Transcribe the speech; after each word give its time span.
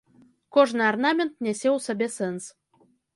Кожны 0.55 0.81
арнамент 0.91 1.33
нясе 1.47 1.69
ў 1.75 1.79
сабе 1.89 2.07
сэнс. 2.17 2.49